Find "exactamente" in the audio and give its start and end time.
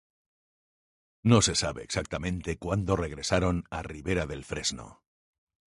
1.83-2.57